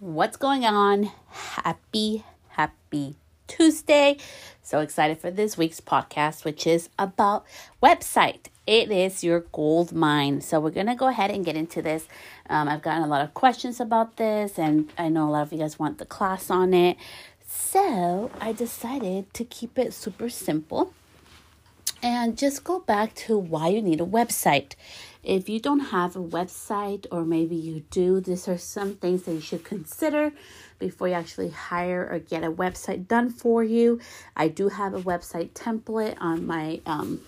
[0.00, 1.10] What's going on?
[1.28, 3.16] Happy, happy
[3.48, 4.18] Tuesday.
[4.62, 7.44] So excited for this week's podcast, which is about
[7.82, 8.46] website.
[8.64, 10.40] It is your gold mine.
[10.40, 12.06] So we're to go ahead and get into this.
[12.48, 15.52] Um, I've gotten a lot of questions about this, and I know a lot of
[15.52, 16.96] you guys want the class on it.
[17.48, 20.94] So I decided to keep it super simple
[22.02, 24.74] and just go back to why you need a website.
[25.22, 29.32] If you don't have a website, or maybe you do, these are some things that
[29.32, 30.32] you should consider
[30.78, 34.00] before you actually hire or get a website done for you.
[34.36, 37.20] I do have a website template on my um,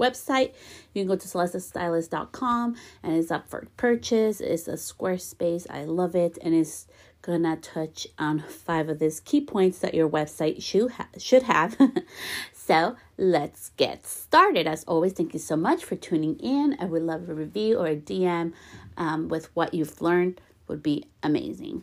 [0.00, 0.54] website.
[0.92, 4.40] You can go to celestestylist.com and it's up for purchase.
[4.40, 5.66] It's a Squarespace.
[5.70, 6.86] I love it and it's
[7.22, 11.76] gonna touch on five of these key points that your website should ha- should have.
[12.66, 14.66] so let's get started.
[14.66, 16.76] As always, thank you so much for tuning in.
[16.80, 18.54] I would love a review or a DM
[18.96, 21.82] um, with what you've learned would be amazing.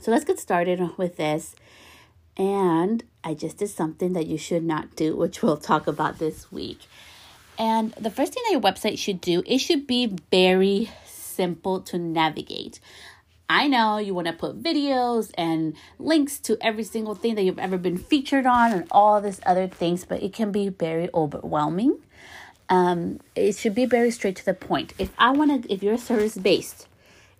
[0.00, 1.54] So let's get started with this.
[2.36, 6.50] And I just did something that you should not do, which we'll talk about this
[6.50, 6.80] week.
[7.56, 11.96] And the first thing that your website should do, it should be very simple to
[11.96, 12.80] navigate.
[13.50, 17.58] I know you want to put videos and links to every single thing that you've
[17.58, 21.98] ever been featured on and all this other things, but it can be very overwhelming.
[22.68, 24.94] Um, it should be very straight to the point.
[24.98, 26.86] If I want to, if you're service based,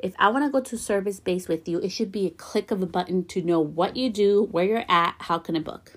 [0.00, 2.72] if I want to go to service based with you, it should be a click
[2.72, 5.92] of a button to know what you do, where you're at, how can I book.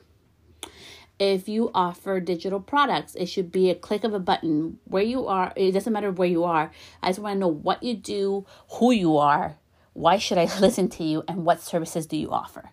[1.18, 5.26] If you offer digital products, it should be a click of a button where you
[5.26, 5.54] are.
[5.56, 6.72] It doesn't matter where you are.
[7.02, 9.58] I just want to know what you do, who you are,
[9.94, 11.24] why should I listen to you?
[11.28, 12.72] And what services do you offer?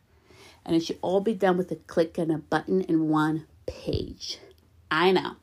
[0.65, 4.39] And it should all be done with a click and a button in one page.
[4.91, 5.37] I know.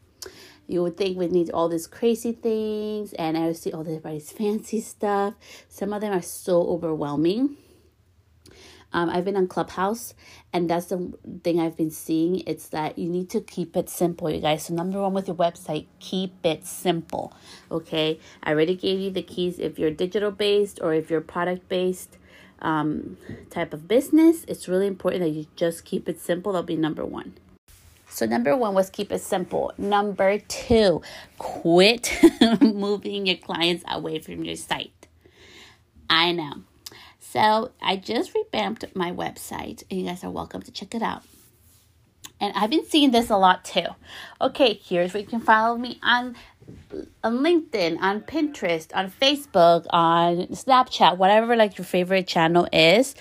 [0.68, 4.32] You would think we need all these crazy things, and I would see all everybody's
[4.34, 5.34] fancy stuff.
[5.70, 7.58] Some of them are so overwhelming.
[8.94, 10.14] Um, I've been on Clubhouse,
[10.54, 12.42] and that's the thing I've been seeing.
[12.48, 14.66] It's that you need to keep it simple, you guys.
[14.66, 17.34] So, number one with your website, keep it simple.
[17.70, 19.60] Okay, I already gave you the keys.
[19.60, 22.18] If you're digital based or if you're product based
[22.60, 23.18] um,
[23.50, 26.54] type of business, it's really important that you just keep it simple.
[26.54, 27.34] That'll be number one.
[28.10, 29.74] So, number one was keep it simple.
[29.78, 31.02] Number two,
[31.38, 32.18] quit
[32.62, 35.08] moving your clients away from your site.
[36.10, 36.64] I know
[37.38, 41.22] so I just revamped my website, and you guys are welcome to check it out.
[42.42, 43.86] And I've been seeing this a lot too.
[44.42, 46.36] Okay, here's where you can follow me on
[47.24, 53.14] on LinkedIn, on Pinterest, on Facebook, on Snapchat, whatever like your favorite channel is.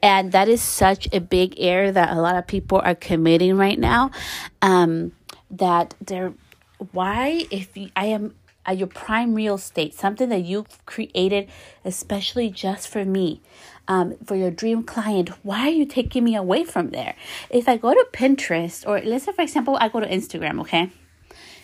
[0.00, 3.78] And that is such a big error that a lot of people are committing right
[3.78, 4.12] now.
[4.62, 5.12] Um,
[5.50, 6.32] that they're
[6.92, 8.36] why if you, I am
[8.66, 11.48] at your prime real estate, something that you've created
[11.84, 13.40] especially just for me,
[13.88, 15.30] um, for your dream client.
[15.42, 17.14] Why are you taking me away from there?
[17.50, 20.90] If I go to Pinterest, or let's say, for example, I go to Instagram, okay?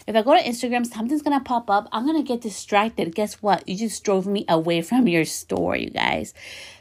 [0.06, 1.88] If I go to Instagram, something's gonna pop up.
[1.92, 3.14] I'm gonna get distracted.
[3.14, 3.68] Guess what?
[3.68, 6.34] You just drove me away from your store, you guys.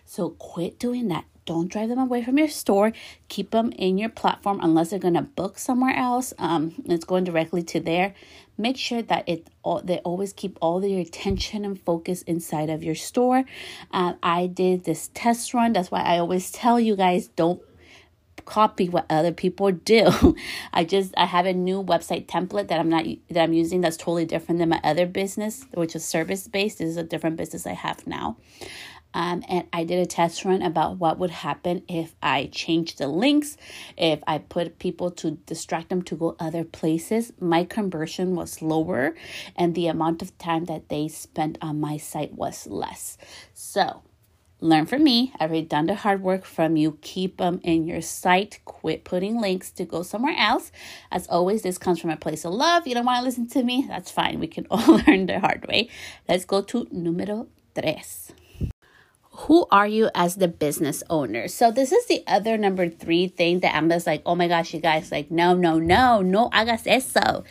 [0.06, 1.25] So quit doing that.
[1.49, 2.93] Don't drive them away from your store.
[3.27, 6.31] Keep them in your platform unless they're gonna book somewhere else.
[6.37, 8.13] Um, it's going directly to there.
[8.55, 12.83] Make sure that it all they always keep all their attention and focus inside of
[12.83, 13.45] your store.
[13.89, 15.73] Uh, I did this test run.
[15.73, 17.59] That's why I always tell you guys don't
[18.45, 20.35] copy what other people do.
[20.71, 23.97] I just I have a new website template that I'm not that I'm using that's
[23.97, 26.77] totally different than my other business, which is service based.
[26.77, 28.37] This is a different business I have now.
[29.14, 33.08] Um, and I did a test run about what would happen if I changed the
[33.08, 33.58] links,
[33.97, 37.34] if I put people to distract them to go other places.
[37.40, 39.16] My conversion was lower,
[39.56, 43.18] and the amount of time that they spent on my site was less.
[43.53, 44.03] So,
[44.62, 45.34] learn from me.
[45.40, 47.00] I've already done the hard work from you.
[47.02, 48.59] Keep them in your site.
[48.66, 50.72] Quit putting links to go somewhere else.
[51.12, 52.86] As always, this comes from a place of love.
[52.86, 53.86] You don't want to listen to me?
[53.88, 54.40] That's fine.
[54.40, 55.90] We can all learn the hard way.
[56.28, 58.34] Let's go to número tres
[59.41, 61.47] who are you as the business owner?
[61.47, 64.73] So this is the other number three thing that I'm just like, oh my gosh,
[64.73, 67.46] you guys, like, no, no, no, no I hagas eso.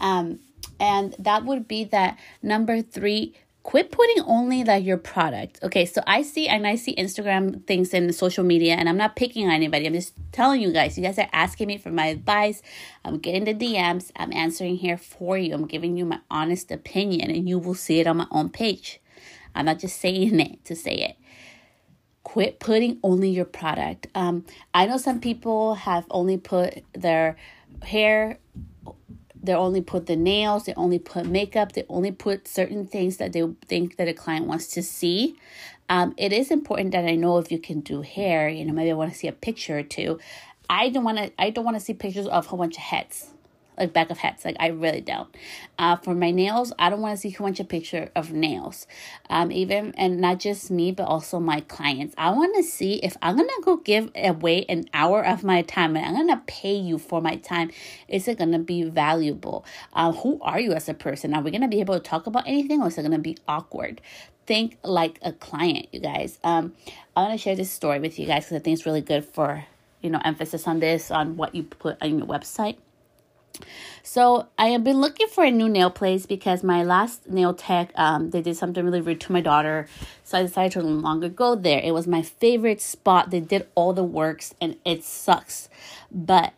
[0.00, 0.40] Um,
[0.80, 5.60] and that would be that number three, quit putting only like your product.
[5.62, 9.14] Okay, so I see and I see Instagram things and social media, and I'm not
[9.14, 9.86] picking on anybody.
[9.86, 10.98] I'm just telling you guys.
[10.98, 12.62] You guys are asking me for my advice.
[13.04, 14.10] I'm getting the DMs.
[14.16, 15.54] I'm answering here for you.
[15.54, 19.00] I'm giving you my honest opinion, and you will see it on my own page.
[19.54, 21.16] I'm not just saying it to say it
[22.28, 24.06] quit putting only your product.
[24.14, 24.44] Um,
[24.74, 27.38] I know some people have only put their
[27.82, 28.36] hair,
[29.42, 33.32] they only put the nails, they only put makeup, they only put certain things that
[33.32, 35.38] they think that a client wants to see.
[35.88, 38.50] Um, it is important that I know if you can do hair.
[38.50, 40.18] You know, maybe I want to see a picture or two.
[40.68, 41.32] I don't want to.
[41.38, 43.30] I don't want to see pictures of a whole bunch of heads
[43.78, 44.44] like back of heads.
[44.44, 45.28] Like I really don't.
[45.78, 48.86] Uh, for my nails, I don't want to see a bunch a picture of nails.
[49.30, 52.14] Um, even and not just me, but also my clients.
[52.18, 55.96] I want to see if I'm gonna go give away an hour of my time
[55.96, 57.70] and I'm gonna pay you for my time.
[58.08, 59.64] Is it gonna be valuable?
[59.92, 61.34] Uh, who are you as a person?
[61.34, 64.00] Are we gonna be able to talk about anything, or is it gonna be awkward?
[64.46, 66.38] Think like a client, you guys.
[66.42, 66.74] Um,
[67.14, 69.24] I want to share this story with you guys because I think it's really good
[69.24, 69.66] for
[70.00, 72.76] you know emphasis on this on what you put on your website
[74.02, 77.92] so I have been looking for a new nail place because my last nail tech,
[77.94, 79.86] um, they did something really rude to my daughter.
[80.24, 81.80] So I decided to no longer go there.
[81.80, 83.30] It was my favorite spot.
[83.30, 85.68] They did all the works and it sucks.
[86.10, 86.54] But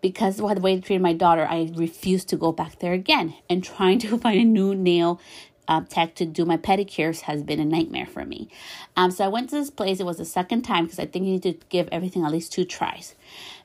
[0.00, 3.34] because of the way they treated my daughter, I refused to go back there again.
[3.48, 5.20] And trying to find a new nail
[5.68, 8.48] uh, tech to do my pedicures has been a nightmare for me.
[8.96, 10.00] Um, so I went to this place.
[10.00, 12.52] It was the second time because I think you need to give everything at least
[12.52, 13.14] two tries.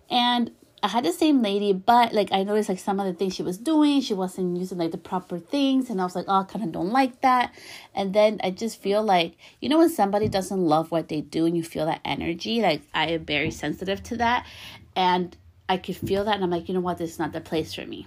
[0.10, 0.52] And
[0.84, 3.42] I had the same lady, but like I noticed like some of the things she
[3.42, 6.44] was doing, she wasn't using like the proper things, and I was like, oh, I
[6.44, 7.52] kind of don't like that.
[7.96, 11.46] And then I just feel like you know when somebody doesn't love what they do,
[11.46, 14.46] and you feel that energy, like I am very sensitive to that,
[14.96, 15.36] and
[15.68, 17.74] I could feel that, and I'm like, you know what, this is not the place
[17.74, 18.06] for me.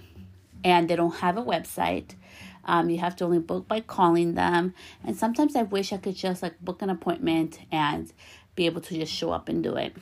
[0.63, 2.15] And they don't have a website.
[2.63, 6.15] Um, you have to only book by calling them, and sometimes I wish I could
[6.15, 8.11] just like book an appointment and
[8.55, 9.93] be able to just show up and do it.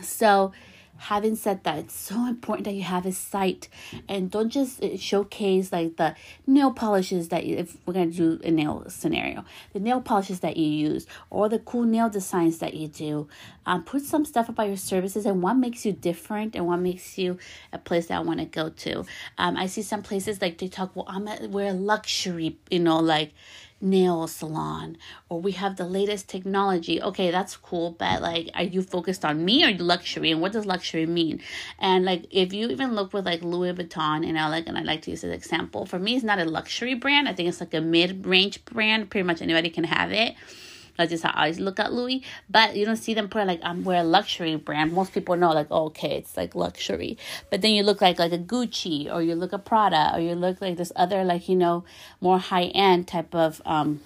[0.00, 0.52] So
[0.98, 3.68] having said that it's so important that you have a site
[4.08, 6.14] and don't just uh, showcase like the
[6.46, 10.40] nail polishes that you, if we're going to do a nail scenario the nail polishes
[10.40, 13.28] that you use or the cool nail designs that you do
[13.66, 17.18] um, put some stuff about your services and what makes you different and what makes
[17.18, 17.38] you
[17.72, 19.04] a place that i want to go to.
[19.38, 22.80] Um, i see some places like they talk well i'm a, we're a luxury you
[22.80, 23.32] know like
[23.80, 24.96] nail salon
[25.28, 27.00] or we have the latest technology.
[27.00, 30.66] Okay, that's cool, but like are you focused on me or luxury and what does
[30.66, 31.40] luxury mean?
[31.78, 34.82] And like if you even look with like Louis Vuitton and I like and I
[34.82, 37.28] like to use an example, for me it's not a luxury brand.
[37.28, 39.10] I think it's like a mid-range brand.
[39.10, 40.34] Pretty much anybody can have it.
[40.96, 42.22] That's just how I look at Louis.
[42.48, 44.92] But you don't see them put like I'm we're a luxury brand.
[44.92, 47.18] Most people know like oh, okay, it's like luxury.
[47.50, 50.34] But then you look like like a Gucci or you look a Prada or you
[50.34, 51.84] look like this other like you know
[52.20, 54.00] more high end type of um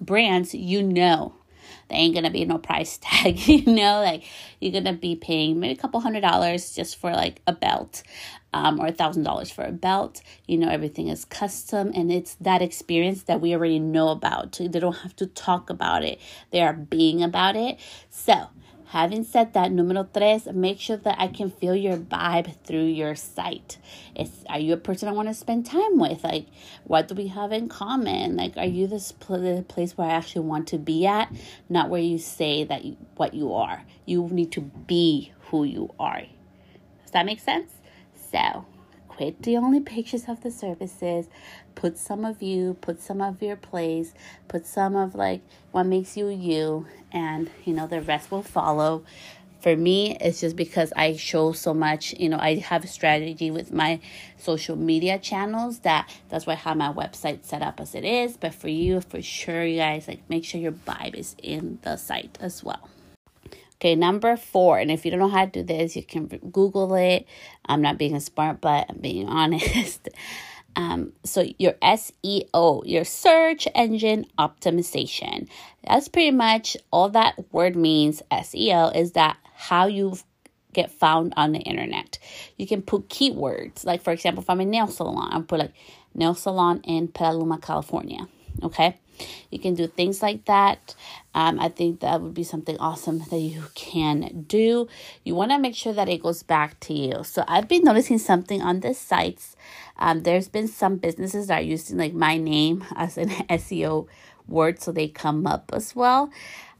[0.00, 0.54] brands.
[0.54, 1.34] You know
[1.88, 4.24] there ain't gonna be no price tag you know like
[4.60, 8.02] you're gonna be paying maybe a couple hundred dollars just for like a belt
[8.52, 12.34] um, or a thousand dollars for a belt you know everything is custom and it's
[12.36, 16.20] that experience that we already know about they don't have to talk about it
[16.50, 17.78] they are being about it
[18.10, 18.48] so
[18.92, 23.14] Having said that, numero tres, make sure that I can feel your vibe through your
[23.14, 23.78] site.
[24.14, 26.22] Is are you a person I want to spend time with?
[26.22, 26.44] Like,
[26.84, 28.36] what do we have in common?
[28.36, 31.32] Like, are you this pl- the place where I actually want to be at,
[31.70, 33.82] not where you say that you, what you are?
[34.04, 36.24] You need to be who you are.
[37.00, 37.72] Does that make sense?
[38.32, 38.64] So,
[39.08, 41.28] quit the only pictures of the services.
[41.74, 44.14] Put some of you put some of your plays
[44.48, 45.40] put some of like
[45.70, 49.04] what makes you you and you know the rest will follow.
[49.60, 53.48] For me it's just because i show so much you know i have a strategy
[53.48, 54.00] with my
[54.36, 58.36] social media channels that that's why i have my website set up as it is
[58.36, 61.96] but for you for sure you guys like make sure your vibe is in the
[61.96, 62.88] site as well
[63.82, 66.94] Okay, number four, and if you don't know how to do this, you can Google
[66.94, 67.26] it.
[67.66, 70.08] I'm not being a smart, but I'm being honest.
[70.76, 75.48] Um, so your SEO, your search engine optimization.
[75.84, 78.22] That's pretty much all that word means.
[78.30, 80.16] SEO is that how you
[80.72, 82.20] get found on the internet.
[82.58, 85.72] You can put keywords, like for example, if I'm a nail salon, I'll put like
[86.14, 88.28] nail salon in Petaluma, California.
[88.62, 88.96] Okay.
[89.50, 90.94] You can do things like that.
[91.34, 94.88] Um, I think that would be something awesome that you can do.
[95.24, 97.24] You want to make sure that it goes back to you.
[97.24, 99.56] So I've been noticing something on the sites.
[99.98, 104.08] Um, there's been some businesses that are using like my name as an SEO
[104.48, 106.30] word so they come up as well.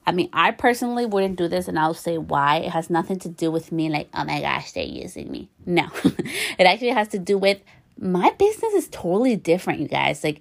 [0.05, 2.57] I mean, I personally wouldn't do this, and I'll say why.
[2.57, 5.49] It has nothing to do with me, like, oh my gosh, they're using me.
[5.65, 7.61] No, it actually has to do with
[7.99, 10.25] my business is totally different, you guys.
[10.25, 10.41] Like,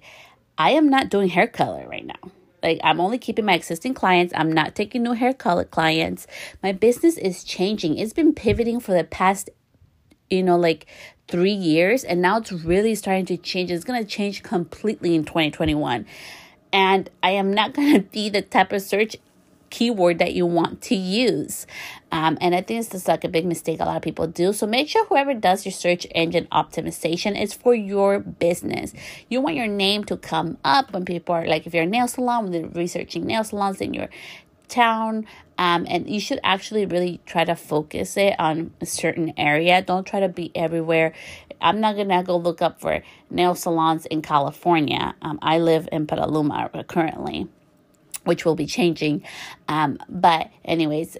[0.62, 2.30] I am not doing hair color right now.
[2.62, 4.32] Like I'm only keeping my existing clients.
[4.36, 6.28] I'm not taking new hair color clients.
[6.62, 7.98] My business is changing.
[7.98, 9.50] It's been pivoting for the past
[10.30, 10.86] you know like
[11.26, 13.72] 3 years and now it's really starting to change.
[13.72, 16.06] It's going to change completely in 2021.
[16.72, 19.16] And I am not going to be the type of search
[19.72, 21.66] keyword that you want to use.
[22.12, 24.52] Um, and I think this is like a big mistake a lot of people do.
[24.52, 28.92] So make sure whoever does your search engine optimization is for your business.
[29.30, 32.06] You want your name to come up when people are like, if you're a nail
[32.06, 34.10] salon, when they're researching nail salons in your
[34.68, 35.26] town.
[35.56, 39.80] Um, and you should actually really try to focus it on a certain area.
[39.80, 41.14] Don't try to be everywhere.
[41.62, 45.14] I'm not gonna go look up for nail salons in California.
[45.22, 47.48] Um, I live in Petaluma currently,
[48.24, 49.22] which will be changing.
[49.68, 51.18] Um, but anyways,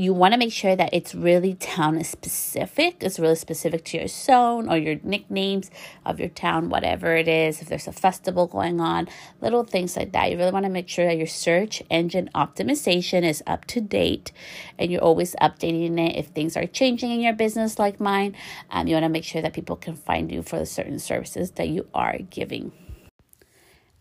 [0.00, 2.96] you want to make sure that it's really town specific.
[3.00, 5.70] It's really specific to your zone or your nicknames
[6.06, 7.60] of your town, whatever it is.
[7.60, 9.08] If there's a festival going on,
[9.42, 10.30] little things like that.
[10.30, 14.32] You really want to make sure that your search engine optimization is up to date
[14.78, 16.16] and you're always updating it.
[16.16, 18.34] If things are changing in your business, like mine,
[18.70, 21.50] um, you want to make sure that people can find you for the certain services
[21.52, 22.72] that you are giving.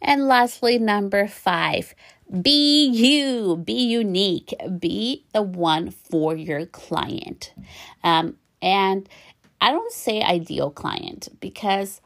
[0.02, 1.94] And lastly, number five,
[2.42, 7.54] be you, be unique, be the one for your client.
[8.04, 9.08] Um, and
[9.62, 12.02] I don't say ideal client because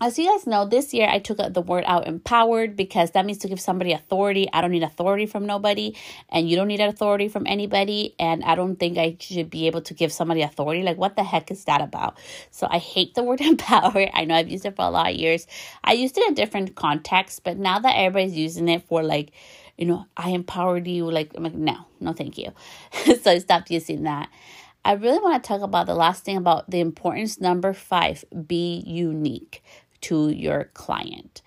[0.00, 3.38] as you guys know, this year I took the word out empowered because that means
[3.38, 4.48] to give somebody authority.
[4.52, 5.96] I don't need authority from nobody,
[6.28, 8.14] and you don't need authority from anybody.
[8.18, 10.82] And I don't think I should be able to give somebody authority.
[10.82, 12.16] Like, what the heck is that about?
[12.52, 14.10] So I hate the word empowered.
[14.14, 15.48] I know I've used it for a lot of years.
[15.82, 19.32] I used it in different contexts, but now that everybody's using it for like,
[19.76, 22.52] you know, I empowered you, like, I'm like, no, no, thank you.
[23.20, 24.28] so I stopped using that.
[24.84, 28.82] I really want to talk about the last thing about the importance number five be
[28.86, 29.62] unique
[30.02, 31.42] to your client.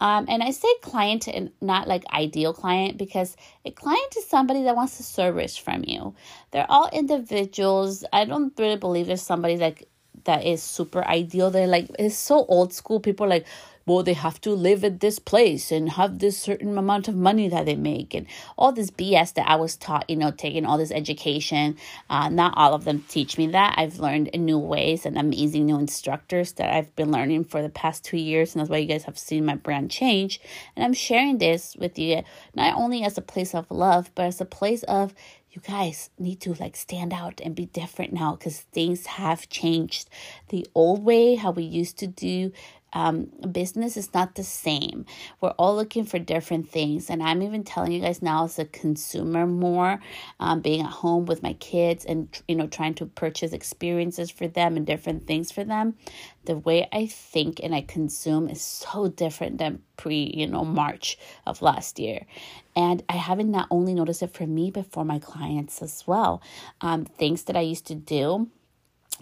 [0.00, 4.62] Um, and I say client and not like ideal client because a client is somebody
[4.64, 6.14] that wants a service from you.
[6.50, 8.04] They're all individuals.
[8.12, 9.88] I don't really believe there's somebody like
[10.24, 11.50] that is super ideal.
[11.50, 13.00] They're like it's so old school.
[13.00, 13.46] People like,
[13.86, 17.48] well, they have to live at this place and have this certain amount of money
[17.48, 18.26] that they make, and
[18.58, 21.76] all this BS that I was taught, you know, taking all this education.
[22.10, 23.76] Uh, not all of them teach me that.
[23.78, 27.68] I've learned in new ways and amazing new instructors that I've been learning for the
[27.68, 30.40] past two years, and that's why you guys have seen my brand change.
[30.74, 32.22] And I'm sharing this with you
[32.54, 35.14] not only as a place of love, but as a place of
[35.56, 40.10] you guys need to like stand out and be different now because things have changed.
[40.50, 42.52] The old way, how we used to do
[42.96, 45.04] um, business is not the same.
[45.42, 47.10] We're all looking for different things.
[47.10, 50.00] And I'm even telling you guys now as a consumer more,
[50.40, 54.48] um, being at home with my kids and, you know, trying to purchase experiences for
[54.48, 55.94] them and different things for them.
[56.46, 61.18] The way I think and I consume is so different than pre, you know, March
[61.46, 62.24] of last year.
[62.74, 66.40] And I haven't not only noticed it for me, but for my clients as well.
[66.80, 68.48] Um, things that I used to do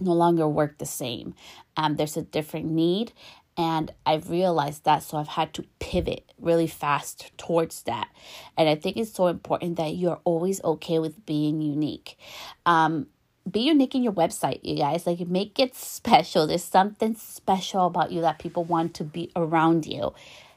[0.00, 1.35] no longer work the same.
[1.76, 3.12] Um, there's a different need,
[3.56, 8.08] and I've realized that, so I've had to pivot really fast towards that.
[8.56, 12.18] And I think it's so important that you're always okay with being unique.
[12.66, 13.06] Um,
[13.49, 15.06] be unique in your website, you guys.
[15.06, 16.46] Like, make it special.
[16.46, 20.14] There's something special about you that people want to be around you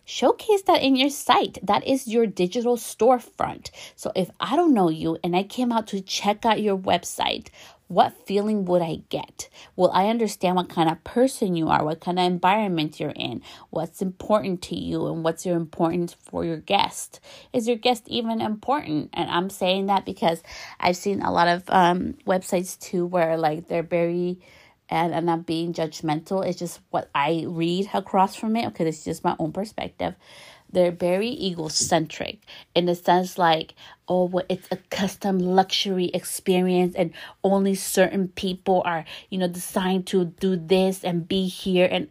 [0.08, 1.60] showcase that in your site.
[1.62, 3.70] That is your digital storefront.
[3.96, 7.50] So if I don't know you and I came out to check out your website,
[7.90, 9.50] what feeling would I get?
[9.76, 13.42] Will I understand what kind of person you are, what kind of environment you're in,
[13.70, 17.20] what's important to you, and what's your important for your guest?
[17.52, 19.10] Is your guest even important?
[19.14, 20.42] And I'm saying that because
[20.80, 24.40] I've seen a lot of um, websites too where like they're very
[24.89, 26.46] and I'm not being judgmental.
[26.46, 28.67] It's just what I read across from it.
[28.67, 30.15] Okay, this is just my own perspective
[30.72, 32.39] they're very egocentric
[32.75, 33.74] in the sense like
[34.08, 37.13] oh well it's a custom luxury experience and
[37.44, 42.10] only certain people are you know designed to do this and be here and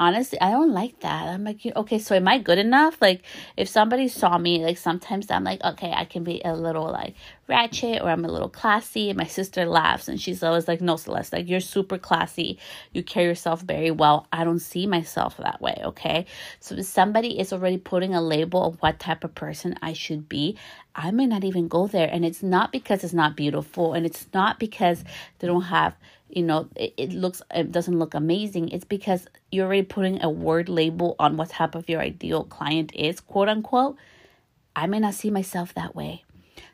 [0.00, 1.28] honestly i don't like that.
[1.28, 2.98] I'm like okay so am i good enough?
[3.00, 3.22] Like
[3.56, 7.14] if somebody saw me like sometimes i'm like okay i can be a little like
[7.48, 10.96] ratchet or i'm a little classy and my sister laughs and she's always like no
[10.96, 12.58] celeste like you're super classy.
[12.92, 14.26] You carry yourself very well.
[14.32, 16.26] I don't see myself that way okay?
[16.60, 20.28] So if somebody is already putting a label of what type of person i should
[20.28, 20.56] be
[20.94, 22.08] i may not even go there.
[22.10, 25.04] And it's not because it's not beautiful and it's not because
[25.38, 25.94] they don't have
[26.28, 28.70] you know it, it looks it doesn't look amazing.
[28.70, 32.94] It's because you're already putting a word label on what type of your ideal client
[32.94, 33.96] is quote unquote.
[34.76, 36.24] I may not see myself that way.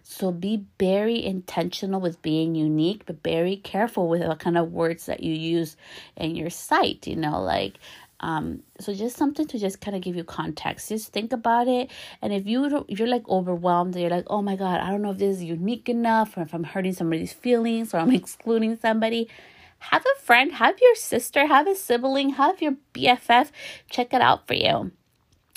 [0.03, 5.07] So be very intentional with being unique but very careful with what kind of words
[5.07, 5.77] that you use
[6.17, 7.79] in your site you know like
[8.25, 10.89] um, so just something to just kind of give you context.
[10.89, 11.91] Just think about it,
[12.23, 15.19] and if you you're like overwhelmed, you're like, oh my god, I don't know if
[15.19, 19.29] this is unique enough, or if I'm hurting somebody's feelings, or I'm excluding somebody.
[19.91, 23.51] Have a friend, have your sister, have a sibling, have your BFF
[23.91, 24.93] check it out for you.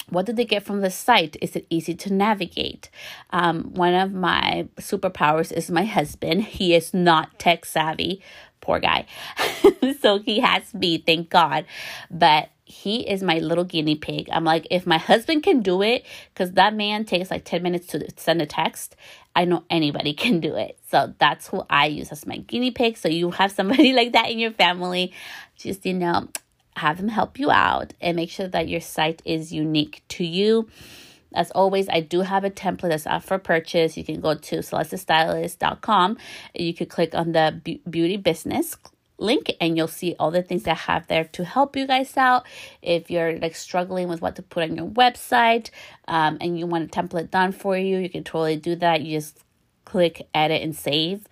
[0.09, 1.37] what do they get from the site?
[1.41, 2.89] Is it easy to navigate?
[3.29, 6.43] Um, one of my superpowers is my husband.
[6.43, 8.21] He is not tech savvy,
[8.59, 9.05] poor guy.
[10.01, 11.65] so he has me, thank God.
[12.11, 14.27] But he is my little guinea pig.
[14.29, 17.87] I'm like, if my husband can do it, because that man takes like 10 minutes
[17.87, 18.97] to send a text,
[19.33, 20.77] I know anybody can do it.
[20.89, 22.97] So that's who I use as my guinea pig.
[22.97, 25.13] So you have somebody like that in your family,
[25.55, 26.27] just, you know,
[26.75, 30.67] have them help you out and make sure that your site is unique to you.
[31.33, 33.95] As always, I do have a template that's out for purchase.
[33.95, 36.17] You can go to celestestylist.com.
[36.53, 38.75] You could click on the beauty business
[39.17, 42.45] link and you'll see all the things I have there to help you guys out.
[42.81, 45.69] If you're like struggling with what to put on your website
[46.07, 49.01] um, and you want a template done for you, you can totally do that.
[49.01, 49.43] You just
[49.87, 51.25] click edit and save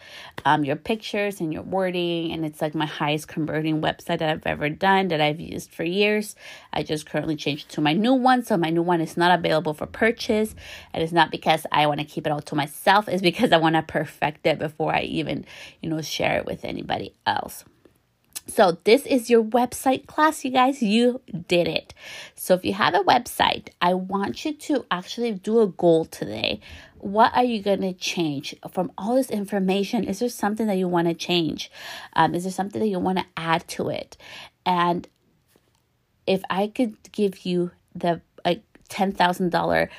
[0.45, 4.47] um, your pictures and your wording and it's like my highest converting website that i've
[4.47, 6.37] ever done that i've used for years
[6.71, 9.73] i just currently changed to my new one so my new one is not available
[9.73, 10.55] for purchase
[10.93, 13.57] and it's not because i want to keep it all to myself it's because i
[13.57, 15.45] want to perfect it before i even
[15.81, 17.65] you know share it with anybody else
[18.47, 20.81] so, this is your website class, you guys.
[20.81, 21.95] You did it.
[22.35, 26.59] So, if you have a website, I want you to actually do a goal today.
[26.99, 30.03] What are you going to change from all this information?
[30.03, 31.71] Is there something that you want to change?
[32.13, 34.15] Um, is there something that you want to add to it?
[34.63, 35.07] And
[36.27, 39.89] if I could give you the like $10,000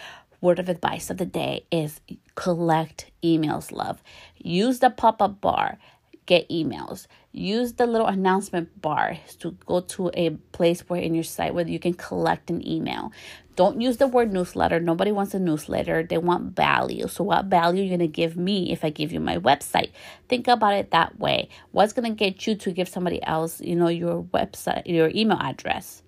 [0.40, 2.00] word of advice of the day is
[2.36, 4.02] collect emails, love.
[4.36, 5.78] Use the pop up bar
[6.26, 7.06] get emails.
[7.32, 11.66] Use the little announcement bar to go to a place where in your site where
[11.66, 13.12] you can collect an email.
[13.54, 14.80] Don't use the word newsletter.
[14.80, 16.02] Nobody wants a newsletter.
[16.02, 17.08] They want value.
[17.08, 19.92] So, what value are you going to give me if I give you my website?
[20.28, 21.48] Think about it that way.
[21.70, 25.38] What's going to get you to give somebody else, you know, your website, your email
[25.40, 26.02] address?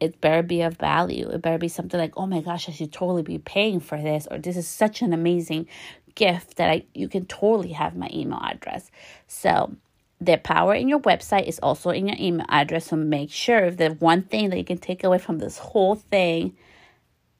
[0.00, 1.28] it better be of value.
[1.28, 4.26] It better be something like, oh my gosh, I should totally be paying for this,
[4.30, 5.68] or this is such an amazing
[6.20, 8.90] gift that I you can totally have my email address.
[9.26, 9.74] So
[10.20, 12.86] the power in your website is also in your email address.
[12.86, 16.56] So make sure the one thing that you can take away from this whole thing,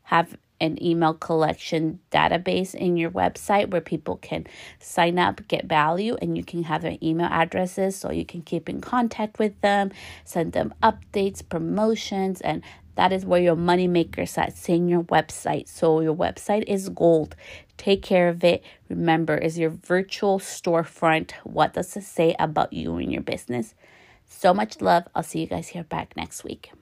[0.05, 4.47] have an email collection database in your website where people can
[4.79, 8.69] sign up, get value, and you can have their email addresses so you can keep
[8.69, 9.91] in contact with them,
[10.25, 12.63] send them updates, promotions, and
[12.97, 15.69] that is where your money makers at in your website.
[15.69, 17.35] So your website is gold.
[17.81, 18.63] Take care of it.
[18.91, 21.31] Remember, is your virtual storefront.
[21.45, 23.75] What does it say about you and your business?
[24.29, 25.09] So much love.
[25.15, 26.73] I'll see you guys here back next week.